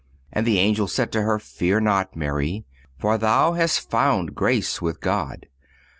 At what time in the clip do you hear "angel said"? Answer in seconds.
0.57-1.11